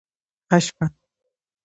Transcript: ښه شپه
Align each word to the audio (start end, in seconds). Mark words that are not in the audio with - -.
ښه 0.49 0.57
شپه 0.65 0.85